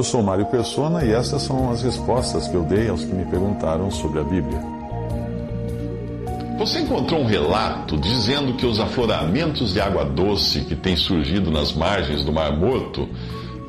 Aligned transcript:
Eu 0.00 0.04
sou 0.04 0.22
Mário 0.22 0.46
Persona 0.46 1.04
e 1.04 1.12
essas 1.12 1.42
são 1.42 1.70
as 1.70 1.82
respostas 1.82 2.48
que 2.48 2.54
eu 2.54 2.62
dei 2.62 2.88
aos 2.88 3.04
que 3.04 3.12
me 3.12 3.26
perguntaram 3.26 3.90
sobre 3.90 4.18
a 4.18 4.22
Bíblia. 4.22 4.58
Você 6.58 6.78
encontrou 6.78 7.20
um 7.20 7.26
relato 7.26 7.98
dizendo 7.98 8.54
que 8.54 8.64
os 8.64 8.80
afloramentos 8.80 9.74
de 9.74 9.80
água 9.82 10.06
doce 10.06 10.62
que 10.62 10.74
têm 10.74 10.96
surgido 10.96 11.50
nas 11.50 11.74
margens 11.74 12.24
do 12.24 12.32
Mar 12.32 12.50
Morto 12.56 13.10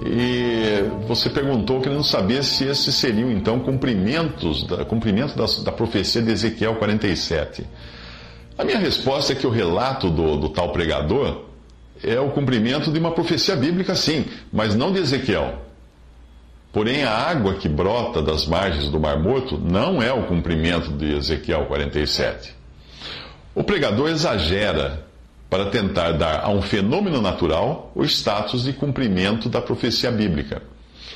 e 0.05 0.90
você 1.05 1.30
perguntou 1.30 1.81
querendo 1.81 2.02
saber 2.05 2.45
se 2.45 2.63
esses 2.63 2.95
seriam 2.95 3.29
então 3.29 3.59
cumprimentos 3.59 4.66
da, 4.66 4.85
cumprimento 4.85 5.35
da, 5.35 5.43
da 5.66 5.71
profecia 5.73 6.21
de 6.21 6.32
Ezequiel 6.32 6.76
47. 6.76 7.68
A 8.57 8.63
minha 8.63 8.79
resposta 8.79 9.34
é 9.34 9.35
que 9.35 9.45
o 9.45 9.49
relato 9.49 10.09
do, 10.09 10.38
do 10.38 10.48
tal 10.48 10.71
pregador 10.71 11.41
é 12.01 12.21
o 12.21 12.29
cumprimento 12.29 12.90
de 12.90 12.99
uma 12.99 13.12
profecia 13.12 13.57
bíblica, 13.57 13.95
sim, 13.95 14.23
mas 14.49 14.73
não 14.73 14.93
de 14.93 14.99
Ezequiel. 14.99 15.71
Porém, 16.72 17.04
a 17.04 17.12
água 17.12 17.55
que 17.55 17.68
brota 17.68 18.22
das 18.22 18.46
margens 18.46 18.90
do 18.90 19.00
Mar 19.00 19.20
Morto 19.20 19.58
não 19.58 20.02
é 20.02 20.14
o 20.14 20.24
cumprimento 20.24 20.91
de 20.91 21.13
Ezequiel 21.18 21.66
47. 21.66 22.55
O 23.54 23.63
pregador 23.63 24.10
exagera 24.10 25.05
para 25.50 25.66
tentar 25.66 26.13
dar 26.13 26.46
a 26.46 26.50
um 26.50 26.62
fenômeno 26.62 27.22
natural 27.22 27.91
o 27.94 28.05
status 28.05 28.63
de 28.63 28.72
cumprimento 28.72 29.50
da 29.50 29.60
profecia 29.60 30.10
bíblica. 30.10 30.62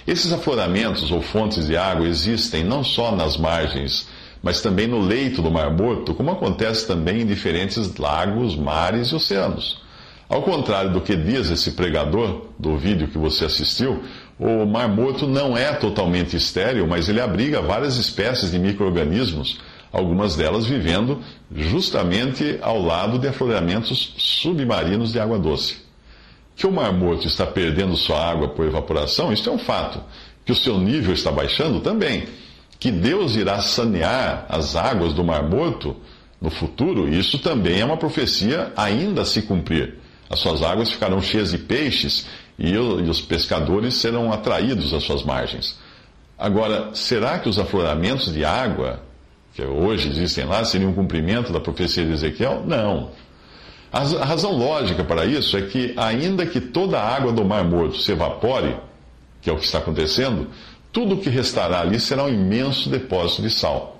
Esses 0.05 0.33
afloramentos 0.33 1.09
ou 1.09 1.21
fontes 1.21 1.67
de 1.67 1.77
água 1.77 2.05
existem 2.05 2.61
não 2.61 2.83
só 2.83 3.15
nas 3.15 3.37
margens, 3.37 4.09
mas 4.43 4.61
também 4.61 4.87
no 4.87 4.99
leito 4.99 5.41
do 5.41 5.49
Mar 5.49 5.71
Morto, 5.71 6.13
como 6.13 6.31
acontece 6.31 6.85
também 6.85 7.21
em 7.21 7.25
diferentes 7.25 7.95
lagos, 7.95 8.57
mares 8.57 9.07
e 9.07 9.15
oceanos. 9.15 9.84
Ao 10.27 10.41
contrário 10.41 10.91
do 10.91 11.01
que 11.01 11.15
diz 11.15 11.51
esse 11.51 11.71
pregador 11.71 12.47
do 12.57 12.75
vídeo 12.77 13.07
que 13.07 13.17
você 13.17 13.45
assistiu, 13.45 14.03
o 14.39 14.65
Mar 14.65 14.89
Morto 14.89 15.27
não 15.27 15.55
é 15.55 15.71
totalmente 15.73 16.35
estéril, 16.35 16.87
mas 16.87 17.07
ele 17.07 17.21
abriga 17.21 17.61
várias 17.61 17.97
espécies 17.97 18.51
de 18.51 18.57
micro-organismos, 18.57 19.59
algumas 19.93 20.35
delas 20.35 20.65
vivendo 20.65 21.21
justamente 21.55 22.57
ao 22.61 22.81
lado 22.81 23.19
de 23.19 23.27
afloramentos 23.27 24.13
submarinos 24.17 25.13
de 25.13 25.19
água 25.19 25.37
doce. 25.37 25.77
Que 26.55 26.65
o 26.65 26.71
Mar 26.71 26.91
Morto 26.91 27.27
está 27.27 27.45
perdendo 27.45 27.95
sua 27.95 28.19
água 28.19 28.49
por 28.49 28.65
evaporação, 28.65 29.31
isso 29.31 29.47
é 29.47 29.51
um 29.51 29.59
fato. 29.59 30.01
Que 30.43 30.51
o 30.51 30.55
seu 30.55 30.79
nível 30.79 31.13
está 31.13 31.31
baixando 31.31 31.81
também. 31.81 32.27
Que 32.79 32.91
Deus 32.91 33.35
irá 33.35 33.61
sanear 33.61 34.45
as 34.49 34.75
águas 34.75 35.13
do 35.13 35.23
Mar 35.23 35.47
Morto 35.47 35.95
no 36.41 36.49
futuro, 36.49 37.07
isso 37.07 37.39
também 37.39 37.79
é 37.79 37.85
uma 37.85 37.97
profecia 37.97 38.73
ainda 38.75 39.21
a 39.21 39.25
se 39.25 39.43
cumprir. 39.43 40.04
As 40.29 40.39
suas 40.39 40.63
águas 40.63 40.91
ficarão 40.91 41.21
cheias 41.21 41.51
de 41.51 41.57
peixes 41.57 42.25
e, 42.57 42.75
os 42.77 43.21
pescadores 43.21 43.95
serão 43.95 44.31
atraídos 44.31 44.93
às 44.93 45.03
suas 45.03 45.23
margens. 45.23 45.77
Agora, 46.37 46.89
será 46.93 47.39
que 47.39 47.47
os 47.47 47.59
afloramentos 47.59 48.33
de 48.33 48.43
água 48.43 49.01
que 49.53 49.63
hoje 49.63 50.09
existem 50.09 50.45
lá 50.45 50.65
seriam 50.65 50.91
um 50.91 50.93
cumprimento 50.93 51.53
da 51.53 51.59
profecia 51.59 52.05
de 52.05 52.11
Ezequiel? 52.11 52.63
Não. 52.65 53.11
A 53.91 54.25
razão 54.25 54.51
lógica 54.51 55.03
para 55.05 55.25
isso 55.25 55.55
é 55.55 55.61
que, 55.61 55.93
ainda 55.95 56.45
que 56.45 56.59
toda 56.59 56.99
a 56.99 57.15
água 57.15 57.31
do 57.31 57.45
Mar 57.45 57.63
Morto 57.63 57.97
se 57.97 58.11
evapore, 58.11 58.75
que 59.41 59.49
é 59.49 59.53
o 59.53 59.57
que 59.57 59.63
está 59.63 59.77
acontecendo, 59.77 60.49
tudo 60.91 61.15
o 61.15 61.17
que 61.17 61.29
restará 61.29 61.79
ali 61.79 61.99
será 61.99 62.25
um 62.25 62.29
imenso 62.29 62.89
depósito 62.89 63.43
de 63.43 63.49
sal. 63.49 63.94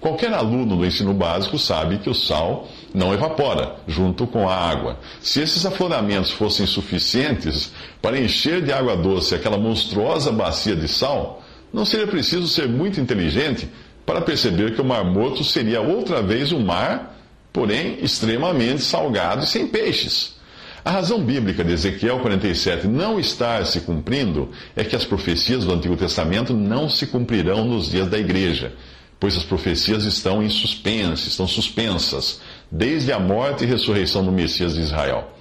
Qualquer 0.00 0.32
aluno 0.32 0.76
do 0.76 0.84
ensino 0.84 1.14
básico 1.14 1.58
sabe 1.58 1.98
que 1.98 2.10
o 2.10 2.14
sal 2.14 2.68
não 2.94 3.14
evapora 3.14 3.76
junto 3.88 4.26
com 4.26 4.48
a 4.48 4.54
água. 4.54 4.98
Se 5.20 5.40
esses 5.40 5.64
afloramentos 5.64 6.30
fossem 6.30 6.66
suficientes 6.66 7.72
para 8.02 8.18
encher 8.18 8.62
de 8.62 8.72
água 8.72 8.96
doce 8.96 9.34
aquela 9.34 9.56
monstruosa 9.56 10.30
bacia 10.30 10.76
de 10.76 10.86
sal, 10.86 11.42
não 11.72 11.84
seria 11.84 12.06
preciso 12.06 12.46
ser 12.46 12.68
muito 12.68 13.00
inteligente 13.00 13.68
para 14.04 14.20
perceber 14.20 14.74
que 14.74 14.80
o 14.80 14.84
Mar 14.84 15.04
Morto 15.04 15.42
seria 15.42 15.80
outra 15.80 16.22
vez 16.22 16.52
um 16.52 16.60
mar, 16.60 17.18
porém 17.52 17.98
extremamente 18.02 18.82
salgado 18.82 19.44
e 19.44 19.46
sem 19.46 19.66
peixes. 19.66 20.36
A 20.84 20.90
razão 20.90 21.20
bíblica 21.20 21.64
de 21.64 21.72
Ezequiel 21.72 22.20
47 22.20 22.86
não 22.86 23.18
estar 23.18 23.66
se 23.66 23.80
cumprindo 23.80 24.52
é 24.76 24.84
que 24.84 24.94
as 24.94 25.04
profecias 25.04 25.64
do 25.64 25.72
Antigo 25.72 25.96
Testamento 25.96 26.54
não 26.54 26.88
se 26.88 27.08
cumprirão 27.08 27.64
nos 27.64 27.90
dias 27.90 28.08
da 28.08 28.18
igreja 28.18 28.72
pois 29.18 29.36
as 29.36 29.44
profecias 29.44 30.04
estão 30.04 30.42
em 30.42 30.48
suspense, 30.48 31.28
estão 31.28 31.46
suspensas, 31.46 32.40
desde 32.70 33.12
a 33.12 33.18
morte 33.18 33.64
e 33.64 33.66
ressurreição 33.66 34.24
do 34.24 34.32
Messias 34.32 34.74
de 34.74 34.80
Israel. 34.80 35.32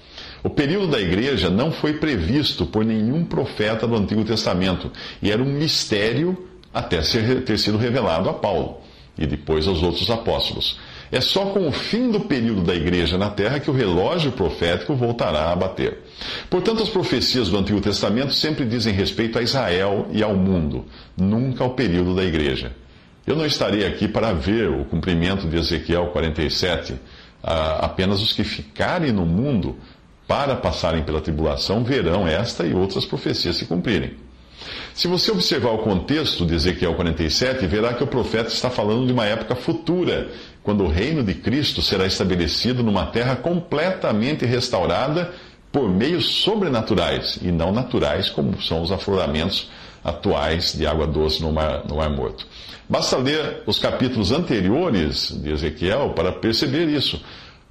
O 0.44 0.50
período 0.50 0.92
da 0.92 1.02
igreja 1.02 1.50
não 1.50 1.72
foi 1.72 1.94
previsto 1.94 2.66
por 2.66 2.86
nenhum 2.86 3.26
profeta 3.26 3.88
do 3.88 3.96
Antigo 3.96 4.24
Testamento 4.24 4.92
e 5.22 5.32
era 5.32 5.42
um 5.42 5.52
mistério 5.52 6.38
até 6.74 7.02
ser, 7.02 7.44
ter 7.44 7.58
sido 7.58 7.78
revelado 7.78 8.30
a 8.30 8.34
Paulo 8.34 8.78
e 9.18 9.26
depois 9.26 9.68
aos 9.68 9.82
outros 9.82 10.10
apóstolos. 10.10 10.78
É 11.12 11.22
só 11.22 11.46
com 11.46 11.68
o 11.68 11.72
fim 11.72 12.12
do 12.12 12.20
período 12.22 12.62
da 12.62 12.76
igreja 12.76 13.18
na 13.18 13.30
terra 13.30 13.60
que 13.60 13.70
o 13.70 13.74
relógio 13.74 14.32
profético 14.32 14.96
voltará 14.96 15.52
a 15.52 15.56
bater. 15.56 16.04
Portanto, 16.50 16.84
as 16.84 16.90
profecias 16.90 17.50
do 17.50 17.58
Antigo 17.58 17.80
Testamento 17.80 18.34
sempre 18.34 18.66
dizem 18.66 18.94
respeito 18.94 19.40
a 19.40 19.42
Israel 19.42 20.08
e 20.12 20.22
ao 20.22 20.36
mundo, 20.36 20.86
nunca 21.16 21.64
ao 21.64 21.72
período 21.72 22.16
da 22.16 22.24
igreja. 22.24 22.72
Eu 23.26 23.36
não 23.36 23.46
estarei 23.46 23.86
aqui 23.88 24.08
para 24.08 24.34
ver 24.34 24.70
o 24.70 24.86
cumprimento 24.86 25.48
de 25.48 25.58
Ezequiel 25.58 26.08
47. 26.08 26.96
apenas 27.42 28.22
os 28.22 28.34
que 28.34 28.44
ficarem 28.44 29.12
no 29.12 29.26
mundo 29.26 29.78
para 30.28 30.56
passarem 30.56 31.04
pela 31.04 31.22
tribulação 31.22 31.84
verão 31.84 32.28
esta 32.28 32.66
e 32.66 32.74
outras 32.74 33.06
profecias 33.06 33.56
se 33.56 33.66
cumprirem. 33.66 34.14
Se 34.94 35.08
você 35.08 35.32
observar 35.32 35.72
o 35.72 35.80
contexto 35.80 36.46
de 36.46 36.56
Ezequiel 36.56 36.96
47, 36.96 37.68
verá 37.68 37.94
que 37.94 38.04
o 38.04 38.08
profeta 38.08 38.48
está 38.48 38.70
falando 38.70 39.06
de 39.06 39.14
uma 39.14 39.26
época 39.26 39.56
futura, 39.56 40.30
quando 40.64 40.84
o 40.84 40.88
reino 40.88 41.24
de 41.24 41.34
Cristo 41.34 41.82
será 41.82 42.06
estabelecido 42.06 42.84
numa 42.84 43.08
terra 43.08 43.36
completamente 43.36 44.46
restaurada 44.46 45.32
por 45.72 45.90
meios 45.90 46.26
sobrenaturais 46.26 47.38
e 47.42 47.52
não 47.52 47.72
naturais, 47.72 48.30
como 48.30 48.60
são 48.62 48.82
os 48.82 48.92
afloramentos 48.92 49.70
atuais 50.04 50.74
de 50.74 50.88
água 50.88 51.06
doce 51.06 51.42
no 51.42 51.52
Mar, 51.52 51.84
no 51.88 51.98
mar 51.98 52.10
Morto. 52.10 52.48
Basta 52.88 53.18
ler 53.18 53.64
os 53.66 53.80
capítulos 53.80 54.32
anteriores 54.32 55.36
de 55.42 55.52
Ezequiel 55.52 56.14
para 56.16 56.32
perceber 56.32 56.88
isso. 56.88 57.20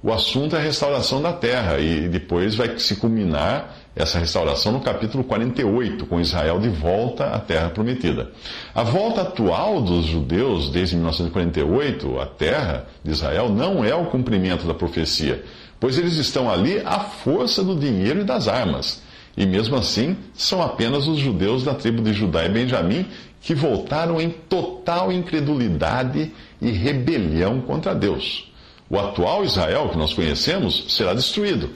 O 0.03 0.11
assunto 0.11 0.55
é 0.55 0.59
a 0.59 0.61
restauração 0.61 1.21
da 1.21 1.33
terra 1.33 1.79
e 1.79 2.07
depois 2.09 2.53
vai 2.53 2.77
se 2.77 2.97
culminar 2.97 3.75
essa 3.95 4.19
restauração 4.19 4.73
no 4.73 4.81
capítulo 4.81 5.23
48, 5.23 6.05
com 6.05 6.19
Israel 6.19 6.59
de 6.59 6.67
volta 6.67 7.27
à 7.27 7.39
terra 7.39 7.69
prometida. 7.69 8.29
A 8.75 8.83
volta 8.83 9.21
atual 9.21 9.81
dos 9.81 10.05
judeus 10.05 10.69
desde 10.69 10.95
1948 10.95 12.19
à 12.19 12.25
terra 12.25 12.85
de 13.03 13.11
Israel 13.11 13.49
não 13.49 13.85
é 13.85 13.95
o 13.95 14.07
cumprimento 14.07 14.67
da 14.67 14.73
profecia, 14.73 15.43
pois 15.79 15.97
eles 15.97 16.17
estão 16.17 16.51
ali 16.51 16.81
à 16.85 16.99
força 16.99 17.63
do 17.63 17.75
dinheiro 17.75 18.19
e 18.19 18.25
das 18.25 18.49
armas. 18.49 19.01
E 19.37 19.45
mesmo 19.45 19.75
assim, 19.75 20.15
são 20.33 20.61
apenas 20.61 21.07
os 21.07 21.19
judeus 21.19 21.63
da 21.63 21.73
tribo 21.73 22.01
de 22.01 22.13
Judá 22.13 22.45
e 22.45 22.49
Benjamim 22.49 23.05
que 23.41 23.53
voltaram 23.53 24.19
em 24.19 24.29
total 24.29 25.11
incredulidade 25.11 26.31
e 26.61 26.71
rebelião 26.71 27.61
contra 27.61 27.93
Deus. 27.93 28.51
O 28.89 28.97
atual 28.97 29.43
Israel 29.43 29.89
que 29.89 29.97
nós 29.97 30.13
conhecemos 30.13 30.85
será 30.89 31.13
destruído. 31.13 31.69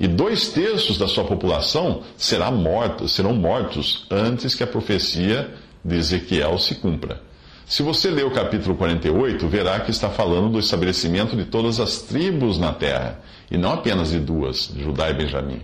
E 0.00 0.08
dois 0.08 0.48
terços 0.48 0.98
da 0.98 1.06
sua 1.06 1.24
população 1.24 2.02
será 2.16 2.50
morto, 2.50 3.06
serão 3.06 3.34
mortos 3.34 4.06
antes 4.10 4.54
que 4.54 4.62
a 4.64 4.66
profecia 4.66 5.54
de 5.84 5.96
Ezequiel 5.96 6.58
se 6.58 6.76
cumpra. 6.76 7.20
Se 7.66 7.82
você 7.82 8.10
ler 8.10 8.26
o 8.26 8.30
capítulo 8.30 8.74
48, 8.74 9.48
verá 9.48 9.80
que 9.80 9.90
está 9.90 10.10
falando 10.10 10.50
do 10.50 10.58
estabelecimento 10.58 11.36
de 11.36 11.44
todas 11.44 11.80
as 11.80 12.02
tribos 12.02 12.58
na 12.58 12.72
terra, 12.72 13.20
e 13.50 13.56
não 13.56 13.72
apenas 13.72 14.10
de 14.10 14.18
duas, 14.18 14.72
Judá 14.76 15.10
e 15.10 15.14
Benjamim. 15.14 15.62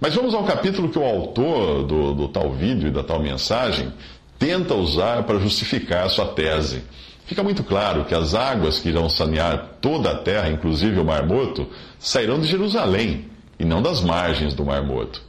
Mas 0.00 0.14
vamos 0.14 0.34
ao 0.34 0.44
capítulo 0.44 0.88
que 0.88 0.98
o 0.98 1.04
autor 1.04 1.84
do, 1.84 2.14
do 2.14 2.28
tal 2.28 2.52
vídeo 2.52 2.88
e 2.88 2.92
da 2.92 3.02
tal 3.02 3.20
mensagem 3.20 3.92
tenta 4.38 4.74
usar 4.74 5.24
para 5.24 5.40
justificar 5.40 6.06
a 6.06 6.08
sua 6.08 6.26
tese. 6.26 6.82
fica 7.26 7.42
muito 7.42 7.64
claro 7.64 8.04
que 8.04 8.14
as 8.14 8.34
águas 8.34 8.78
que 8.78 8.88
irão 8.88 9.08
sanear 9.08 9.76
toda 9.80 10.12
a 10.12 10.18
terra, 10.18 10.48
inclusive 10.48 11.00
o 11.00 11.04
Mar 11.04 11.26
Morto, 11.26 11.66
sairão 11.98 12.40
de 12.40 12.46
Jerusalém 12.46 13.26
e 13.58 13.64
não 13.64 13.82
das 13.82 14.00
margens 14.00 14.54
do 14.54 14.64
Mar 14.64 14.82
Morto. 14.82 15.27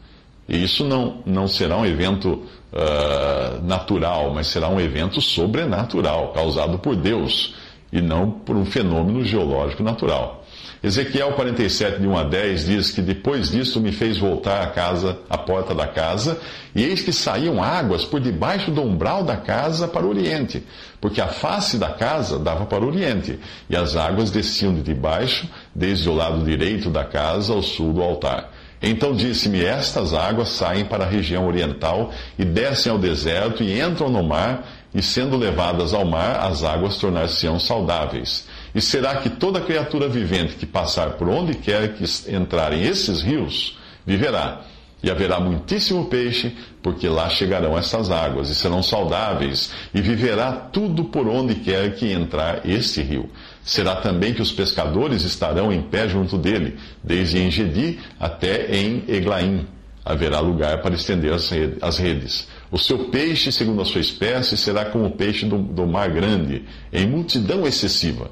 E 0.50 0.64
isso 0.64 0.84
não, 0.84 1.22
não 1.28 1.48
será 1.48 1.78
um 1.78 1.86
evento 1.86 2.44
uh, 2.74 3.64
natural, 3.64 4.34
mas 4.34 4.48
será 4.48 4.68
um 4.68 4.80
evento 4.80 5.22
sobrenatural, 5.22 6.34
causado 6.34 6.80
por 6.80 6.96
Deus, 6.96 7.54
e 7.94 8.02
não 8.02 8.32
por 8.32 8.56
um 8.56 8.66
fenômeno 8.66 9.24
geológico 9.24 9.84
natural. 9.84 10.44
Ezequiel 10.82 11.34
47, 11.34 12.00
de 12.00 12.08
1 12.08 12.18
a 12.18 12.24
10, 12.24 12.66
diz 12.66 12.92
que 12.92 13.02
depois 13.02 13.52
disso 13.52 13.82
me 13.82 13.92
fez 13.92 14.18
voltar 14.18 14.64
à 14.64 14.68
casa, 14.68 15.20
à 15.30 15.38
porta 15.38 15.76
da 15.76 15.86
casa, 15.86 16.40
e 16.74 16.84
eis 16.84 17.02
que 17.02 17.12
saíam 17.12 17.62
águas 17.62 18.06
por 18.06 18.20
debaixo 18.20 18.72
do 18.72 18.82
umbral 18.82 19.24
da 19.24 19.36
casa 19.36 19.88
para 19.88 20.06
o 20.06 20.10
oriente, 20.10 20.64
porque 21.02 21.20
a 21.20 21.28
face 21.28 21.78
da 21.78 21.90
casa 21.90 22.40
dava 22.40 22.66
para 22.66 22.84
o 22.84 22.88
oriente, 22.88 23.38
e 23.70 23.76
as 23.76 23.96
águas 23.96 24.32
desciam 24.32 24.74
de 24.74 24.82
debaixo, 24.82 25.48
desde 25.76 26.10
o 26.10 26.16
lado 26.16 26.44
direito 26.44 26.90
da 26.90 27.04
casa 27.04 27.54
ao 27.54 27.62
sul 27.62 27.94
do 27.94 28.02
altar. 28.02 28.50
Então 28.82 29.14
disse-me: 29.14 29.64
Estas 29.64 30.14
águas 30.14 30.50
saem 30.50 30.86
para 30.86 31.04
a 31.04 31.10
região 31.10 31.48
oriental 31.48 32.12
e 32.38 32.46
descem 32.46 32.92
ao 32.92 32.98
deserto 32.98 33.64
e 33.64 33.80
entram 33.80 34.10
no 34.10 34.24
mar, 34.24 34.68
e 34.94 35.02
sendo 35.02 35.38
levadas 35.38 35.94
ao 35.94 36.06
mar, 36.06 36.40
as 36.40 36.64
águas 36.64 36.98
tornar-se-ão 36.98 37.60
saudáveis. 37.60 38.48
E 38.74 38.82
será 38.82 39.18
que 39.18 39.30
toda 39.30 39.62
criatura 39.62 40.08
vivente 40.08 40.56
que 40.56 40.66
passar 40.66 41.12
por 41.12 41.28
onde 41.28 41.56
quer 41.56 41.94
que 41.94 42.06
entrarem 42.34 42.84
esses 42.84 43.22
rios, 43.22 43.78
viverá. 44.06 44.62
E 45.02 45.10
haverá 45.10 45.40
muitíssimo 45.40 46.06
peixe, 46.06 46.54
porque 46.84 47.08
lá 47.08 47.30
chegarão 47.30 47.78
essas 47.78 48.12
águas, 48.12 48.50
e 48.50 48.56
serão 48.56 48.84
saudáveis, 48.84 49.72
e 49.94 50.02
viverá 50.02 50.52
tudo 50.52 51.06
por 51.06 51.28
onde 51.28 51.56
quer 51.56 51.96
que 51.96 52.12
entrar 52.12 52.68
este 52.68 53.02
rio. 53.02 53.30
Será 53.64 53.96
também 53.96 54.34
que 54.34 54.42
os 54.42 54.52
pescadores 54.52 55.24
estarão 55.24 55.72
em 55.72 55.82
pé 55.82 56.10
junto 56.10 56.38
dele, 56.38 56.78
desde 57.02 57.40
Engedi 57.40 58.00
até 58.20 58.76
em 58.76 59.04
Eglaim. 59.08 59.66
Haverá 60.04 60.40
lugar 60.40 60.82
para 60.82 60.96
estender 60.96 61.32
as 61.34 61.98
redes. 61.98 62.48
O 62.72 62.78
seu 62.78 63.06
peixe, 63.06 63.52
segundo 63.52 63.82
a 63.82 63.86
sua 63.86 64.02
espécie, 64.02 64.58
será 64.58 64.86
como 64.86 65.06
o 65.06 65.12
peixe 65.12 65.46
do, 65.46 65.58
do 65.58 65.86
mar 65.88 66.10
grande, 66.10 66.66
em 66.92 67.08
multidão 67.08 67.66
excessiva. 67.66 68.32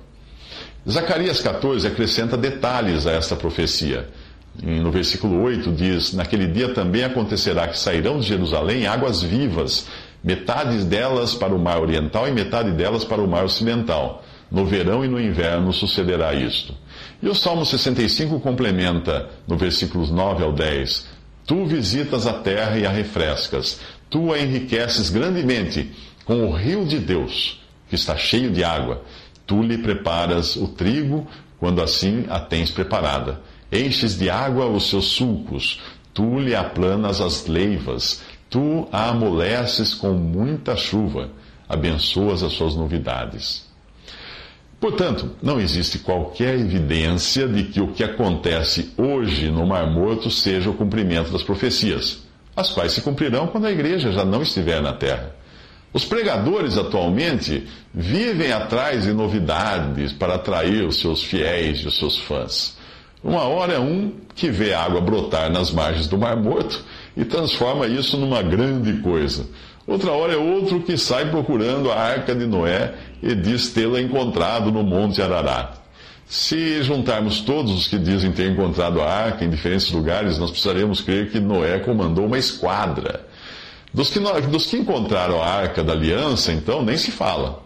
Zacarias 0.89 1.41
14 1.41 1.85
acrescenta 1.85 2.37
detalhes 2.37 3.05
a 3.05 3.11
esta 3.11 3.35
profecia. 3.35 4.07
No 4.61 4.91
versículo 4.91 5.41
8 5.43 5.71
diz: 5.71 6.13
Naquele 6.13 6.47
dia 6.47 6.73
também 6.73 7.03
acontecerá 7.03 7.67
que 7.67 7.77
sairão 7.77 8.19
de 8.19 8.27
Jerusalém 8.27 8.87
águas 8.87 9.21
vivas, 9.21 9.87
metade 10.23 10.83
delas 10.83 11.35
para 11.35 11.53
o 11.53 11.59
mar 11.59 11.79
oriental 11.79 12.27
e 12.27 12.31
metade 12.31 12.71
delas 12.71 13.03
para 13.03 13.21
o 13.21 13.27
mar 13.27 13.45
ocidental. 13.45 14.23
No 14.49 14.65
verão 14.65 15.03
e 15.03 15.07
no 15.07 15.19
inverno 15.19 15.73
sucederá 15.73 16.33
isto. 16.33 16.73
E 17.21 17.27
o 17.27 17.35
Salmo 17.35 17.65
65 17.65 18.39
complementa, 18.39 19.29
no 19.47 19.57
versículos 19.57 20.09
9 20.09 20.43
ao 20.43 20.53
10: 20.53 21.07
Tu 21.45 21.65
visitas 21.65 22.25
a 22.25 22.33
terra 22.33 22.77
e 22.77 22.85
a 22.85 22.89
refrescas, 22.89 23.79
tu 24.09 24.33
a 24.33 24.39
enriqueces 24.39 25.09
grandemente 25.09 25.91
com 26.25 26.45
o 26.45 26.51
rio 26.51 26.85
de 26.85 26.97
Deus, 26.97 27.61
que 27.89 27.95
está 27.95 28.17
cheio 28.17 28.51
de 28.51 28.63
água 28.63 29.03
Tu 29.47 29.63
lhe 29.63 29.77
preparas 29.77 30.57
o 30.57 30.67
trigo, 30.67 31.25
quando 31.57 31.81
assim 31.81 32.25
a 32.29 32.37
tens 32.37 32.69
preparada. 32.69 33.39
Enches 33.71 34.17
de 34.17 34.29
água 34.29 34.67
os 34.67 34.89
seus 34.89 35.05
sulcos, 35.05 35.81
tu 36.13 36.39
lhe 36.39 36.55
aplanas 36.55 37.19
as 37.19 37.47
leivas, 37.47 38.21
tu 38.49 38.87
a 38.91 39.09
amoleces 39.09 39.93
com 39.93 40.13
muita 40.13 40.75
chuva, 40.75 41.29
abençoas 41.67 42.43
as 42.43 42.53
suas 42.53 42.75
novidades. 42.75 43.67
Portanto, 44.79 45.31
não 45.41 45.59
existe 45.59 45.99
qualquer 45.99 46.53
evidência 46.53 47.47
de 47.47 47.63
que 47.63 47.81
o 47.81 47.89
que 47.89 48.03
acontece 48.03 48.93
hoje 48.95 49.49
no 49.49 49.65
Mar 49.65 49.87
Morto 49.87 50.29
seja 50.29 50.69
o 50.69 50.75
cumprimento 50.75 51.31
das 51.31 51.41
profecias, 51.43 52.23
as 52.55 52.69
quais 52.69 52.93
se 52.93 53.01
cumprirão 53.01 53.47
quando 53.47 53.65
a 53.65 53.71
igreja 53.71 54.11
já 54.11 54.23
não 54.23 54.43
estiver 54.43 54.81
na 54.81 54.93
terra. 54.93 55.35
Os 55.91 56.05
pregadores 56.05 56.77
atualmente 56.77 57.67
vivem 57.93 58.51
atrás 58.51 59.03
de 59.03 59.13
novidades 59.13 60.13
para 60.13 60.35
atrair 60.35 60.85
os 60.85 60.99
seus 60.99 61.23
fiéis 61.23 61.79
e 61.79 61.87
os 61.87 61.97
seus 61.97 62.19
fãs. 62.19 62.76
Uma 63.23 63.43
hora 63.43 63.73
é 63.73 63.79
um 63.79 64.11
que 64.35 64.49
vê 64.49 64.73
a 64.73 64.83
água 64.83 65.01
brotar 65.01 65.51
nas 65.51 65.71
margens 65.71 66.07
do 66.07 66.17
Mar 66.17 66.37
Morto 66.37 66.83
e 67.15 67.25
transforma 67.25 67.87
isso 67.87 68.17
numa 68.17 68.41
grande 68.41 68.93
coisa. 69.01 69.47
Outra 69.87 70.11
hora 70.11 70.33
é 70.33 70.37
outro 70.37 70.81
que 70.81 70.97
sai 70.97 71.29
procurando 71.29 71.91
a 71.91 71.95
arca 71.95 72.35
de 72.35 72.45
Noé 72.45 72.93
e 73.23 73.33
diz 73.33 73.69
tê-la 73.69 74.01
encontrado 74.01 74.71
no 74.71 74.83
Monte 74.83 75.21
Ararat. 75.21 75.77
Se 76.27 76.83
juntarmos 76.83 77.39
todos 77.41 77.71
os 77.71 77.87
que 77.87 77.97
dizem 77.97 78.31
ter 78.33 78.51
encontrado 78.51 79.01
a 79.01 79.09
arca 79.09 79.45
em 79.45 79.49
diferentes 79.49 79.89
lugares, 79.91 80.37
nós 80.37 80.51
precisaremos 80.51 80.99
crer 80.99 81.31
que 81.31 81.39
Noé 81.39 81.79
comandou 81.79 82.25
uma 82.25 82.37
esquadra 82.37 83.25
dos 83.93 84.09
que, 84.09 84.19
dos 84.19 84.65
que 84.65 84.77
encontraram 84.77 85.41
a 85.41 85.47
arca 85.47 85.83
da 85.83 85.93
aliança, 85.93 86.51
então, 86.51 86.83
nem 86.83 86.97
se 86.97 87.11
fala. 87.11 87.63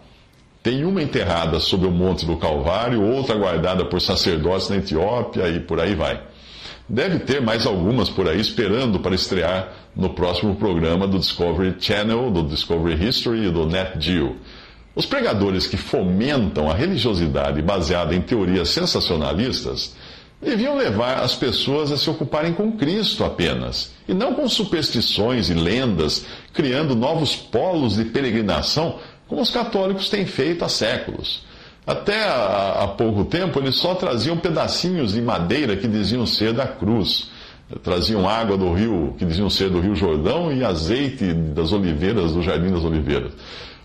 Tem 0.63 0.85
uma 0.85 1.01
enterrada 1.01 1.59
sobre 1.59 1.87
o 1.87 1.91
Monte 1.91 2.23
do 2.23 2.37
Calvário, 2.37 3.01
outra 3.01 3.35
guardada 3.35 3.83
por 3.85 3.99
sacerdotes 3.99 4.69
na 4.69 4.77
Etiópia 4.77 5.49
e 5.49 5.59
por 5.59 5.79
aí 5.79 5.95
vai. 5.95 6.21
Deve 6.87 7.19
ter 7.19 7.41
mais 7.41 7.65
algumas 7.65 8.09
por 8.09 8.27
aí 8.27 8.39
esperando 8.39 8.99
para 8.99 9.15
estrear 9.15 9.73
no 9.95 10.11
próximo 10.11 10.55
programa 10.55 11.07
do 11.07 11.17
Discovery 11.17 11.75
Channel, 11.79 12.29
do 12.29 12.43
Discovery 12.43 13.07
History 13.07 13.47
e 13.47 13.49
do 13.49 13.65
Net 13.65 13.93
Geo. 13.99 14.35
Os 14.93 15.05
pregadores 15.05 15.65
que 15.65 15.77
fomentam 15.77 16.69
a 16.69 16.75
religiosidade 16.75 17.59
baseada 17.61 18.13
em 18.13 18.21
teorias 18.21 18.69
sensacionalistas 18.69 19.95
deviam 20.41 20.75
levar 20.75 21.19
as 21.23 21.35
pessoas 21.35 21.91
a 21.91 21.97
se 21.97 22.09
ocuparem 22.09 22.51
com 22.53 22.71
Cristo 22.73 23.23
apenas, 23.23 23.91
e 24.07 24.13
não 24.13 24.33
com 24.33 24.49
superstições 24.49 25.49
e 25.49 25.53
lendas, 25.53 26.25
criando 26.51 26.95
novos 26.95 27.35
polos 27.35 27.95
de 27.95 28.05
peregrinação, 28.05 28.99
como 29.31 29.41
os 29.43 29.49
católicos 29.49 30.09
têm 30.09 30.25
feito 30.25 30.65
há 30.65 30.67
séculos. 30.67 31.41
Até 31.87 32.21
há, 32.21 32.85
pouco 32.97 33.23
tempo, 33.23 33.59
eles 33.59 33.75
só 33.75 33.95
traziam 33.95 34.35
pedacinhos 34.35 35.13
de 35.13 35.21
madeira 35.21 35.77
que 35.77 35.87
diziam 35.87 36.25
ser 36.25 36.51
da 36.51 36.67
cruz. 36.67 37.29
Traziam 37.81 38.27
água 38.27 38.57
do 38.57 38.73
rio, 38.73 39.15
que 39.17 39.23
diziam 39.23 39.49
ser 39.49 39.69
do 39.69 39.79
Rio 39.79 39.95
Jordão, 39.95 40.51
e 40.51 40.65
azeite 40.65 41.33
das 41.33 41.71
oliveiras, 41.71 42.33
do 42.33 42.41
Jardim 42.41 42.73
das 42.73 42.83
Oliveiras. 42.83 43.31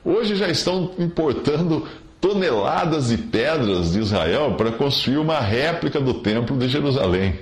Hoje 0.04 0.34
já 0.34 0.48
estão 0.48 0.90
importando 0.98 1.86
toneladas 2.20 3.10
de 3.10 3.16
pedras 3.16 3.92
de 3.92 4.00
Israel 4.00 4.54
para 4.58 4.72
construir 4.72 5.18
uma 5.18 5.38
réplica 5.38 6.00
do 6.00 6.14
Templo 6.14 6.58
de 6.58 6.66
Jerusalém. 6.66 7.38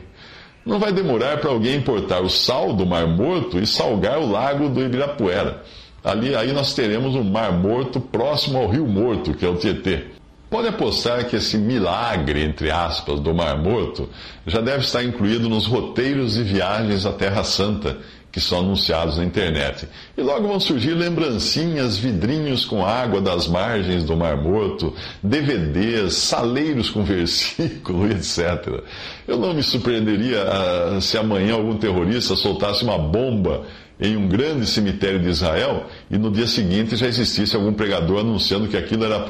Não 0.67 0.78
vai 0.78 0.93
demorar 0.93 1.38
para 1.38 1.50
alguém 1.50 1.76
importar 1.76 2.21
o 2.21 2.28
sal 2.28 2.75
do 2.75 2.85
Mar 2.85 3.07
Morto 3.07 3.59
e 3.59 3.67
salgar 3.67 4.19
o 4.19 4.31
lago 4.31 4.69
do 4.69 4.83
Ibirapuera. 4.83 5.62
Ali 6.04 6.37
aí 6.37 6.52
nós 6.52 6.75
teremos 6.75 7.14
um 7.14 7.25
Mar 7.25 7.50
Morto 7.50 7.99
próximo 7.99 8.58
ao 8.58 8.68
Rio 8.68 8.87
Morto, 8.87 9.32
que 9.32 9.46
é 9.46 9.49
o 9.49 9.56
Tietê. 9.56 10.04
Pode 10.50 10.68
apostar 10.68 11.25
que 11.25 11.37
esse 11.37 11.56
milagre, 11.56 12.44
entre 12.44 12.70
aspas, 12.70 13.18
do 13.18 13.34
Mar 13.34 13.56
Morto 13.56 14.11
já 14.46 14.61
deve 14.61 14.84
estar 14.84 15.02
incluído 15.02 15.49
nos 15.49 15.66
roteiros 15.66 16.34
de 16.34 16.42
viagens 16.42 17.06
à 17.06 17.12
Terra 17.12 17.42
Santa 17.42 17.96
que 18.35 18.41
são 18.41 18.59
anunciados 18.59 19.17
na 19.17 19.25
internet. 19.25 19.87
E 20.19 20.21
logo 20.21 20.49
vão 20.49 20.59
surgir 20.59 20.93
lembrancinhas, 20.93 21.97
vidrinhos 21.97 22.64
com 22.64 22.85
água 22.85 23.21
das 23.21 23.47
margens 23.47 24.03
do 24.03 24.17
Mar 24.17 24.37
Morto, 24.37 24.93
DVDs, 25.23 26.14
saleiros 26.14 26.91
com 26.91 27.05
versículo, 27.07 28.11
etc. 28.11 28.83
Eu 29.29 29.38
não 29.38 29.55
me 29.55 29.62
surpreenderia 29.62 30.45
uh, 30.45 31.00
se 31.00 31.17
amanhã 31.17 31.55
algum 31.55 31.76
terrorista 31.76 32.35
soltasse 32.35 32.83
uma 32.83 32.99
bomba 32.99 33.62
em 34.00 34.17
um 34.17 34.26
grande 34.26 34.67
cemitério 34.67 35.21
de 35.21 35.29
Israel 35.29 35.87
e 36.11 36.19
no 36.19 36.29
dia 36.29 36.49
seguinte 36.49 36.97
já 36.97 37.07
existisse 37.07 37.55
algum 37.55 37.73
pregador 37.73 38.19
anunciando 38.19 38.67
que 38.67 38.76
aquilo 38.76 39.05
era 39.05 39.25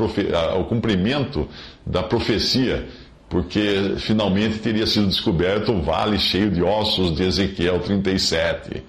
o 0.59 0.65
cumprimento 0.65 1.47
da 1.85 2.03
profecia 2.03 2.87
porque 3.29 3.95
finalmente 3.99 4.59
teria 4.59 4.87
sido 4.87 5.07
descoberto 5.07 5.73
o 5.73 5.83
vale 5.83 6.19
cheio 6.19 6.51
de 6.51 6.63
ossos 6.63 7.15
de 7.17 7.25
Ezequiel 7.25 7.81
37. 7.81 8.83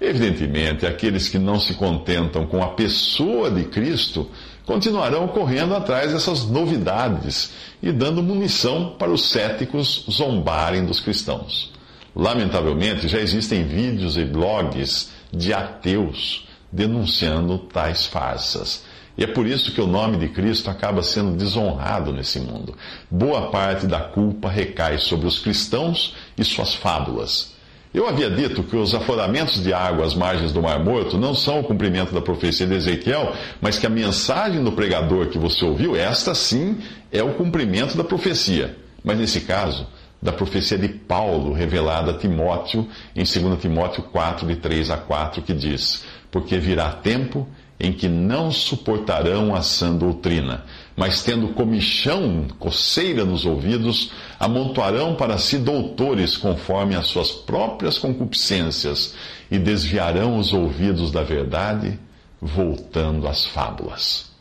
Evidentemente, 0.00 0.86
aqueles 0.86 1.28
que 1.28 1.38
não 1.38 1.60
se 1.60 1.74
contentam 1.74 2.46
com 2.46 2.62
a 2.62 2.68
pessoa 2.68 3.50
de 3.50 3.64
Cristo 3.64 4.28
continuarão 4.64 5.28
correndo 5.28 5.74
atrás 5.74 6.12
dessas 6.12 6.44
novidades 6.46 7.52
e 7.82 7.92
dando 7.92 8.22
munição 8.22 8.96
para 8.98 9.10
os 9.10 9.30
céticos 9.30 10.06
zombarem 10.10 10.84
dos 10.84 11.00
cristãos. 11.00 11.72
Lamentavelmente, 12.14 13.08
já 13.08 13.18
existem 13.18 13.64
vídeos 13.64 14.16
e 14.16 14.24
blogs 14.24 15.10
de 15.32 15.52
ateus 15.52 16.46
denunciando 16.70 17.58
tais 17.58 18.06
farsas. 18.06 18.84
E 19.16 19.24
é 19.24 19.26
por 19.26 19.46
isso 19.46 19.72
que 19.72 19.80
o 19.80 19.86
nome 19.86 20.16
de 20.16 20.28
Cristo 20.28 20.70
acaba 20.70 21.02
sendo 21.02 21.36
desonrado 21.36 22.12
nesse 22.12 22.40
mundo. 22.40 22.74
Boa 23.10 23.50
parte 23.50 23.86
da 23.86 24.00
culpa 24.00 24.48
recai 24.48 24.98
sobre 24.98 25.26
os 25.26 25.38
cristãos 25.38 26.14
e 26.36 26.44
suas 26.44 26.74
fábulas. 26.74 27.52
Eu 27.92 28.08
havia 28.08 28.30
dito 28.30 28.62
que 28.62 28.74
os 28.74 28.94
aforamentos 28.94 29.62
de 29.62 29.74
água 29.74 30.06
às 30.06 30.14
margens 30.14 30.50
do 30.50 30.62
Mar 30.62 30.82
Morto 30.82 31.18
não 31.18 31.34
são 31.34 31.60
o 31.60 31.64
cumprimento 31.64 32.14
da 32.14 32.22
profecia 32.22 32.66
de 32.66 32.74
Ezequiel, 32.74 33.34
mas 33.60 33.78
que 33.78 33.86
a 33.86 33.90
mensagem 33.90 34.64
do 34.64 34.72
pregador 34.72 35.26
que 35.26 35.38
você 35.38 35.62
ouviu, 35.62 35.94
esta 35.94 36.34
sim 36.34 36.78
é 37.12 37.22
o 37.22 37.34
cumprimento 37.34 37.94
da 37.94 38.02
profecia. 38.02 38.78
Mas 39.04 39.18
nesse 39.18 39.42
caso, 39.42 39.86
da 40.22 40.32
profecia 40.32 40.78
de 40.78 40.88
Paulo 40.88 41.52
revelada 41.52 42.12
a 42.12 42.16
Timóteo 42.16 42.88
em 43.14 43.24
2 43.24 43.60
Timóteo 43.60 44.04
4, 44.04 44.46
de 44.46 44.56
3 44.56 44.90
a 44.90 44.96
4, 44.96 45.42
que 45.42 45.52
diz: 45.52 46.04
Porque 46.30 46.56
virá 46.58 46.92
tempo 46.92 47.46
em 47.82 47.92
que 47.92 48.08
não 48.08 48.52
suportarão 48.52 49.54
a 49.54 49.60
sã 49.60 49.92
doutrina, 49.92 50.64
mas 50.96 51.24
tendo 51.24 51.48
comichão, 51.48 52.46
coceira 52.58 53.24
nos 53.24 53.44
ouvidos, 53.44 54.12
amontoarão 54.38 55.16
para 55.16 55.36
si 55.36 55.58
doutores 55.58 56.36
conforme 56.36 56.94
as 56.94 57.08
suas 57.08 57.32
próprias 57.32 57.98
concupiscências 57.98 59.14
e 59.50 59.58
desviarão 59.58 60.38
os 60.38 60.52
ouvidos 60.52 61.10
da 61.10 61.24
verdade, 61.24 61.98
voltando 62.40 63.26
às 63.26 63.44
fábulas. 63.44 64.31